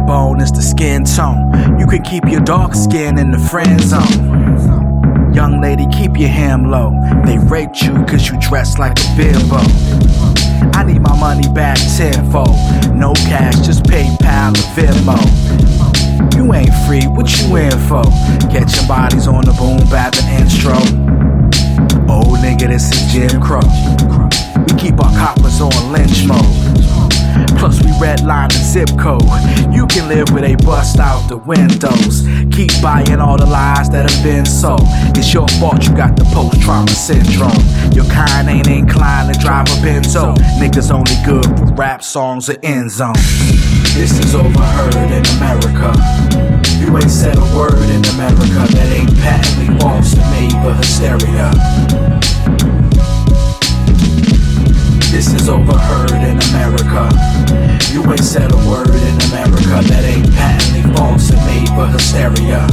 [0.00, 1.78] bone is the skin tone.
[1.78, 5.32] You can keep your dark skin in the friend zone.
[5.34, 6.92] Young lady, keep your ham low.
[7.26, 9.58] They raped you cause you dress like a bimbo.
[10.72, 12.56] I need my money back tenfold.
[12.94, 15.18] No cash, just PayPal or Venmo.
[16.36, 18.02] You ain't free, what you in for?
[18.50, 21.33] Catching bodies on the boom, bapping intro.
[22.08, 23.60] Old nigga, this is Jim Crow.
[24.66, 26.44] We keep our coppers on lynch mode.
[27.58, 29.24] Plus, we redline the zip code.
[29.72, 32.22] You can live with a bust out the windows.
[32.54, 34.82] Keep buying all the lies that have been sold.
[35.16, 37.56] It's your fault you got the post trauma syndrome.
[37.92, 40.36] Your kind ain't inclined to drive a benzo.
[40.60, 43.14] Niggas only good for rap songs or end zone.
[43.94, 45.94] This is overheard in America.
[46.78, 51.50] You ain't said a word in America that ain't patently false and made for hysteria.
[55.10, 57.08] This is overheard in America.
[57.92, 62.66] You ain't said a word in America that ain't patently false and made for hysteria.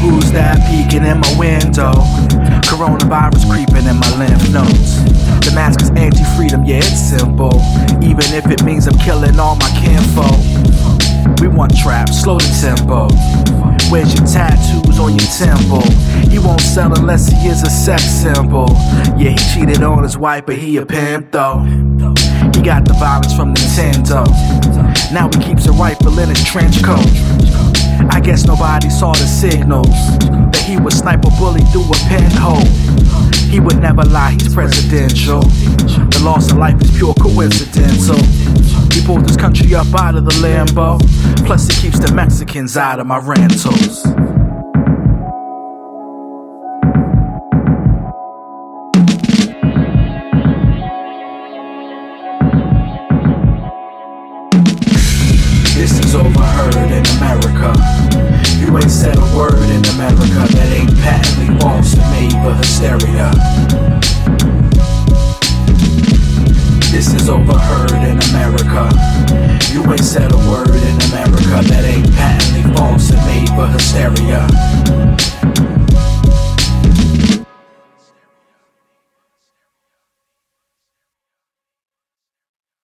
[0.00, 2.43] Who's that peeking in my window?
[2.74, 4.98] Coronavirus creeping in my lymph nodes.
[5.46, 7.54] The mask is anti freedom, yeah, it's simple.
[8.02, 10.34] Even if it means I'm killing all my kinfolk.
[11.40, 13.06] We want trap, slow the tempo.
[13.92, 15.86] Where's your tattoos on your temple?
[16.28, 18.66] He won't sell unless he is a sex symbol.
[19.14, 21.62] Yeah, he cheated on his wife, but he a pimp though.
[21.62, 24.26] He got the violence from Nintendo.
[25.14, 27.06] Now he keeps a rifle in his trench coat.
[28.10, 32.64] I guess nobody saw the signals that he would snipe a bully through a pinhole.
[33.50, 35.40] He would never lie, he's presidential.
[35.40, 38.18] The loss of life is pure coincidental.
[38.92, 40.98] He pulled this country up out of the limbo.
[41.46, 44.04] Plus, he keeps the Mexicans out of my rentals.
[55.84, 57.68] This is overheard in America.
[58.56, 63.28] You ain't said a word in America that ain't patently false and made for hysteria.
[66.88, 68.88] This is overheard in America.
[69.76, 71.60] You ain't said a word in America